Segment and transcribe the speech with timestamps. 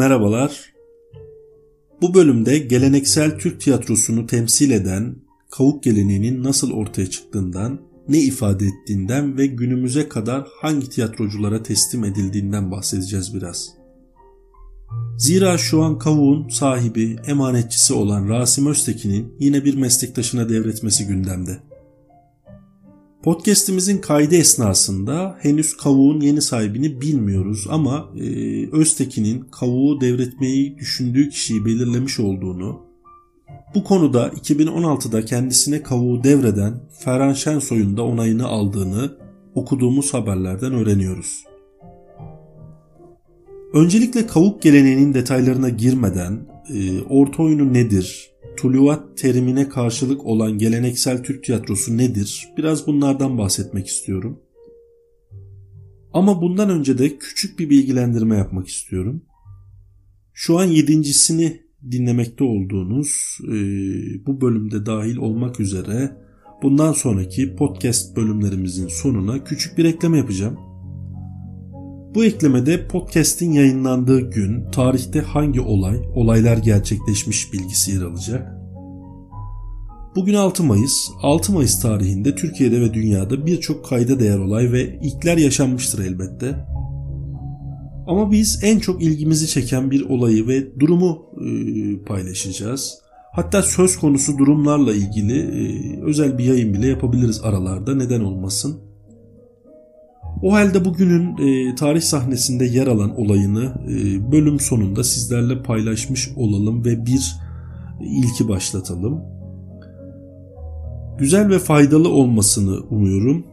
[0.00, 0.72] Merhabalar.
[2.02, 5.16] Bu bölümde geleneksel Türk tiyatrosunu temsil eden
[5.50, 12.70] kavuk geleneğinin nasıl ortaya çıktığından, ne ifade ettiğinden ve günümüze kadar hangi tiyatroculara teslim edildiğinden
[12.70, 13.70] bahsedeceğiz biraz.
[15.18, 21.58] Zira şu an kavuğun sahibi, emanetçisi olan Rasim Öztekin'in yine bir meslektaşına devretmesi gündemde.
[23.22, 28.26] Podcast'imizin kaydı esnasında henüz kavuğun yeni sahibini bilmiyoruz ama e,
[28.72, 32.80] Öztekin'in kavuğu devretmeyi düşündüğü kişiyi belirlemiş olduğunu,
[33.74, 39.16] bu konuda 2016'da kendisine kavuğu devreden Ferhan Şensoy'un da onayını aldığını
[39.54, 41.44] okuduğumuz haberlerden öğreniyoruz.
[43.72, 46.38] Öncelikle kavuk geleneğinin detaylarına girmeden
[46.74, 52.48] e, orta oyunu nedir, tuluvat terimine karşılık olan geleneksel Türk tiyatrosu nedir?
[52.56, 54.40] Biraz bunlardan bahsetmek istiyorum.
[56.12, 59.22] Ama bundan önce de küçük bir bilgilendirme yapmak istiyorum.
[60.32, 63.56] Şu an yedincisini dinlemekte olduğunuz e,
[64.26, 66.16] bu bölümde dahil olmak üzere
[66.62, 70.69] bundan sonraki podcast bölümlerimizin sonuna küçük bir ekleme yapacağım.
[72.14, 78.52] Bu eklemede podcast'in yayınlandığı gün, tarihte hangi olay, olaylar gerçekleşmiş bilgisi yer alacak.
[80.16, 81.10] Bugün 6 Mayıs.
[81.22, 86.66] 6 Mayıs tarihinde Türkiye'de ve dünyada birçok kayda değer olay ve ilkler yaşanmıştır elbette.
[88.06, 91.48] Ama biz en çok ilgimizi çeken bir olayı ve durumu e,
[92.04, 92.98] paylaşacağız.
[93.32, 98.89] Hatta söz konusu durumlarla ilgili e, özel bir yayın bile yapabiliriz aralarda neden olmasın.
[100.42, 106.84] O halde bugünün e, tarih sahnesinde yer alan olayını e, bölüm sonunda sizlerle paylaşmış olalım
[106.84, 107.36] ve bir
[108.00, 109.20] ilki başlatalım.
[111.18, 113.46] Güzel ve faydalı olmasını umuyorum.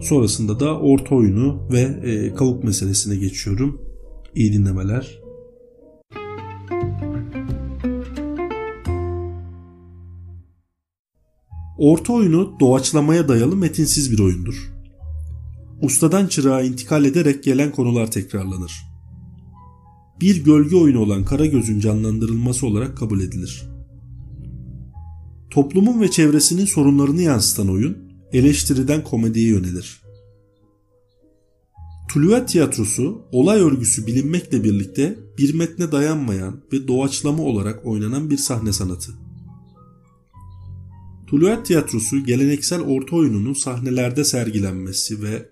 [0.00, 3.80] Sonrasında da orta oyunu ve e, kavuk meselesine geçiyorum.
[4.34, 5.22] İyi dinlemeler.
[11.78, 14.72] Orta oyunu doğaçlamaya dayalı metinsiz bir oyundur.
[15.82, 18.72] Ustadan çırağa intikal ederek gelen konular tekrarlanır.
[20.20, 23.62] Bir gölge oyunu olan Karagöz'ün canlandırılması olarak kabul edilir.
[25.50, 27.98] Toplumun ve çevresinin sorunlarını yansıtan oyun,
[28.32, 30.02] eleştiriden komediye yönelir.
[32.12, 38.72] Tuluat tiyatrosu olay örgüsü bilinmekle birlikte bir metne dayanmayan ve doğaçlama olarak oynanan bir sahne
[38.72, 39.12] sanatı.
[41.26, 45.51] Tuluat tiyatrosu geleneksel orta oyununun sahnelerde sergilenmesi ve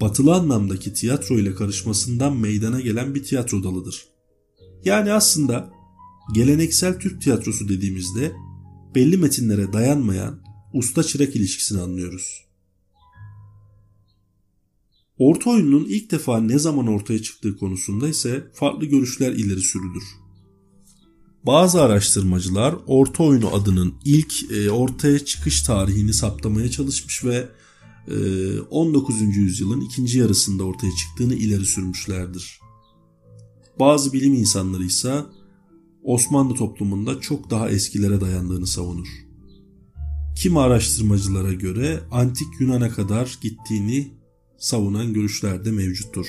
[0.00, 4.04] batılı anlamdaki tiyatro ile karışmasından meydana gelen bir tiyatro dalıdır.
[4.84, 5.70] Yani aslında
[6.34, 8.32] geleneksel Türk tiyatrosu dediğimizde
[8.94, 10.40] belli metinlere dayanmayan
[10.72, 12.46] usta çırak ilişkisini anlıyoruz.
[15.18, 20.04] Orta oyunun ilk defa ne zaman ortaya çıktığı konusunda ise farklı görüşler ileri sürülür.
[21.46, 27.48] Bazı araştırmacılar orta oyunu adının ilk e, ortaya çıkış tarihini saptamaya çalışmış ve
[28.70, 29.22] 19.
[29.22, 32.60] E, yüzyılın ikinci yarısında ortaya çıktığını ileri sürmüşlerdir.
[33.78, 35.24] Bazı bilim insanları ise
[36.04, 39.08] Osmanlı toplumunda çok daha eskilere dayandığını savunur.
[40.36, 44.12] Kim araştırmacılara göre antik Yunan'a kadar gittiğini
[44.58, 46.26] savunan görüşler de mevcuttur.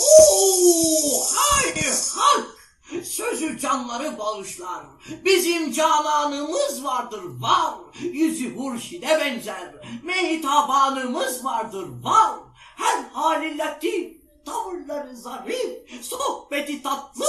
[0.00, 2.53] Oo, haydi halk!
[3.02, 4.84] Sözü canları bağışlar.
[5.24, 7.74] Bizim cananımız vardır var.
[8.12, 9.74] Yüzü hurşide benzer.
[10.02, 12.38] Mehitabanımız vardır var.
[12.76, 17.24] Her hali latif tavırları zarif, sohbeti tatlı.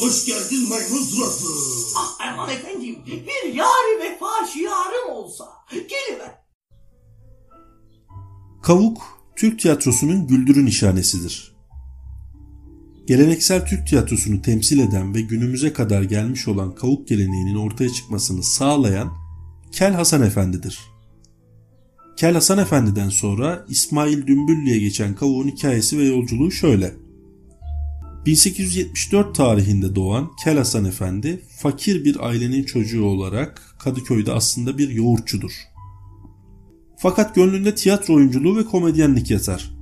[0.00, 1.48] Hoş geldin maymun suratlı.
[1.96, 6.44] Ah aman efendim, bir yari vefa şiarım olsa, geliver.
[8.62, 9.02] Kavuk,
[9.36, 11.53] Türk tiyatrosunun güldürü nişanesidir.
[13.06, 19.12] Geleneksel Türk tiyatrosunu temsil eden ve günümüze kadar gelmiş olan kavuk geleneğinin ortaya çıkmasını sağlayan
[19.72, 20.78] Kel Hasan Efendi'dir.
[22.16, 26.94] Kel Hasan Efendi'den sonra İsmail Dümbüllü'ye geçen kavuğun hikayesi ve yolculuğu şöyle.
[28.26, 35.52] 1874 tarihinde doğan Kel Hasan Efendi fakir bir ailenin çocuğu olarak Kadıköy'de aslında bir yoğurtçudur.
[36.98, 39.73] Fakat gönlünde tiyatro oyunculuğu ve komedyenlik yatar.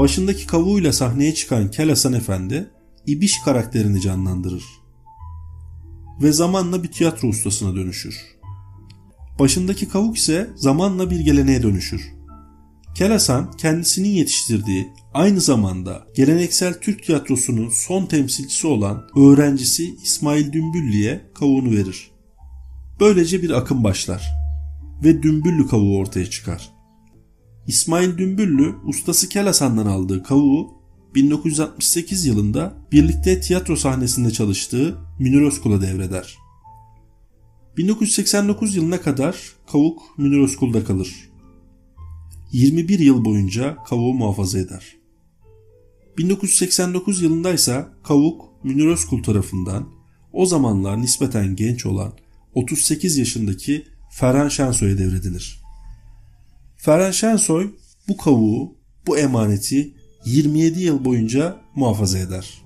[0.00, 2.70] Başındaki kavuğuyla sahneye çıkan Kel Hasan Efendi
[3.06, 4.64] İbiş karakterini canlandırır.
[6.22, 8.16] Ve zamanla bir tiyatro ustasına dönüşür.
[9.38, 12.12] Başındaki kavuk ise zamanla bir geleneğe dönüşür.
[12.94, 21.70] Kelasan kendisinin yetiştirdiği aynı zamanda geleneksel Türk tiyatrosunun son temsilcisi olan öğrencisi İsmail Dümbüllü'ye kavuğunu
[21.70, 22.10] verir.
[23.00, 24.30] Böylece bir akım başlar
[25.04, 26.79] ve Dümbüllü kavuğu ortaya çıkar.
[27.66, 30.80] İsmail Dümbüllü ustası Kelasan'dan aldığı kavuğu
[31.14, 36.38] 1968 yılında birlikte tiyatro sahnesinde çalıştığı Münir Özkul'a devreder.
[37.76, 39.36] 1989 yılına kadar
[39.72, 41.30] Kavuk Münir Özkul'da kalır.
[42.52, 44.96] 21 yıl boyunca Kavuk'u muhafaza eder.
[46.18, 49.88] 1989 yılında ise Kavuk Münir Özkul tarafından
[50.32, 52.12] o zamanlar nispeten genç olan
[52.54, 55.59] 38 yaşındaki Ferhan Şensoy'a devredilir.
[56.82, 57.70] Ferhan Şensoy
[58.08, 59.94] bu kavuğu, bu emaneti
[60.24, 62.62] 27 yıl boyunca muhafaza eder.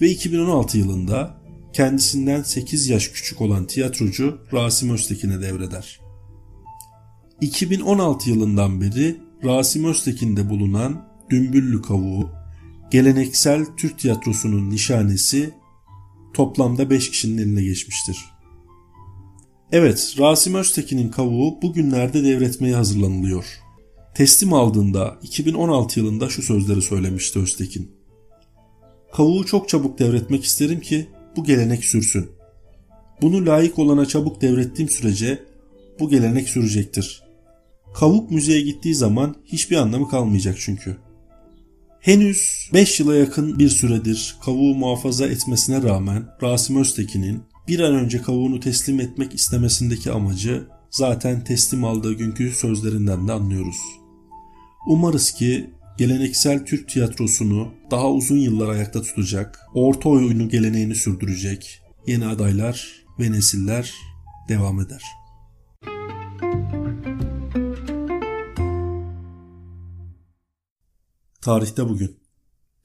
[0.00, 1.42] Ve 2016 yılında
[1.72, 6.00] kendisinden 8 yaş küçük olan tiyatrocu Rasim Öztekin'e devreder.
[7.40, 12.30] 2016 yılından beri Rasim Öztekin'de bulunan Dümbüllü Kavuğu,
[12.90, 15.54] geleneksel Türk tiyatrosunun nişanesi
[16.34, 18.31] toplamda 5 kişinin eline geçmiştir.
[19.72, 23.44] Evet, Rasim Öztekin'in kavuğu bugünlerde devretmeye hazırlanılıyor.
[24.14, 27.90] Teslim aldığında 2016 yılında şu sözleri söylemişti Öztekin.
[29.12, 32.30] Kavuğu çok çabuk devretmek isterim ki bu gelenek sürsün.
[33.22, 35.42] Bunu layık olana çabuk devrettiğim sürece
[36.00, 37.22] bu gelenek sürecektir.
[37.94, 40.96] Kavuk müzeye gittiği zaman hiçbir anlamı kalmayacak çünkü.
[42.00, 48.22] Henüz 5 yıla yakın bir süredir kavuğu muhafaza etmesine rağmen Rasim Öztekin'in bir an önce
[48.22, 53.76] kavuğunu teslim etmek istemesindeki amacı zaten teslim aldığı günkü sözlerinden de anlıyoruz.
[54.86, 62.26] Umarız ki geleneksel Türk tiyatrosunu daha uzun yıllar ayakta tutacak, orta oyunu geleneğini sürdürecek yeni
[62.26, 63.94] adaylar ve nesiller
[64.48, 65.02] devam eder.
[71.40, 72.16] Tarihte bugün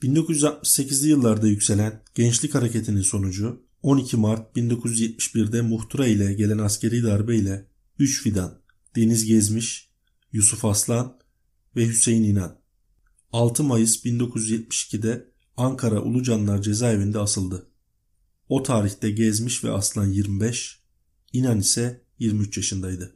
[0.02, 7.68] 1968'li yıllarda yükselen gençlik hareketinin sonucu 12 Mart 1971'de Muhtıra ile gelen askeri darbe ile
[8.00, 8.62] 3 fidan
[8.96, 9.90] Deniz Gezmiş,
[10.32, 11.20] Yusuf Aslan
[11.76, 12.60] ve Hüseyin İnan
[13.32, 17.68] 6 Mayıs 1972'de Ankara Ulucanlar cezaevinde asıldı.
[18.50, 20.80] O tarihte Gezmiş ve Aslan 25,
[21.34, 23.16] İnan ise 23 yaşındaydı.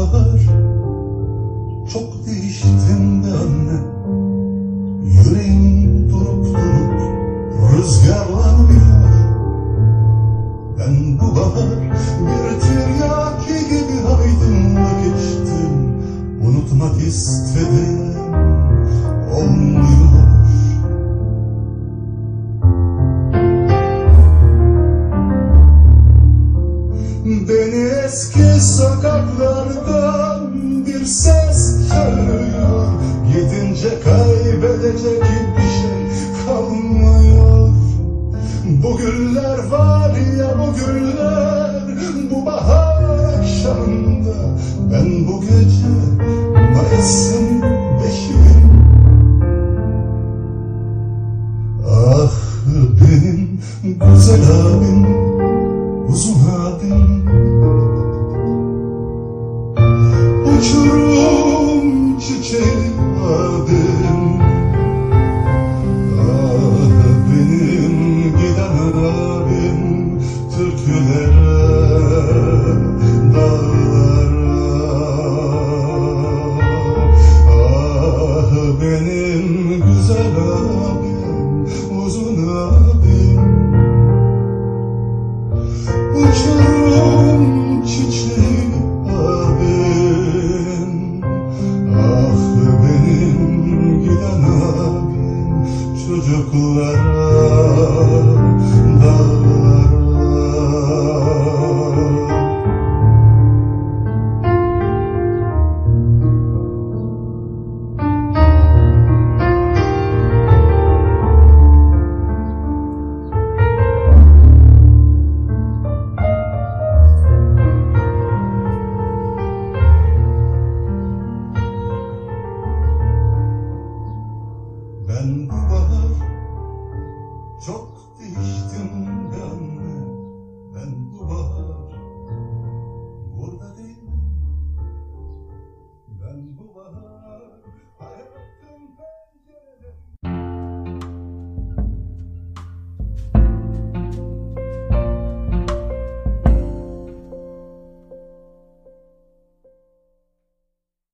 [0.00, 0.40] bahar
[1.92, 3.80] Çok değiştin de anne
[5.04, 7.00] Yüreğim durup durup
[7.72, 9.10] rüzgarlanıyor
[10.78, 11.80] Ben bu bahar
[12.20, 15.94] bir tiryaki gibi aydınla geçtim.
[16.42, 18.14] Unutmak istedim
[19.34, 19.99] olmuyor
[40.40, 41.70] ya bu güller
[42.30, 43.04] bu bahar
[43.38, 44.34] akşamında.
[44.92, 45.19] Ben